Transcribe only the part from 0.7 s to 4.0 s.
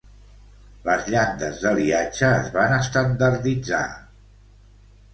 Les llandes d'aliatge es van estandarditzar.